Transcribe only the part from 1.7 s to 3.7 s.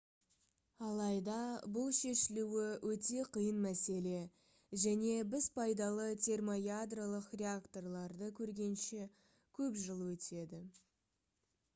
бұл шешілуі өте қиын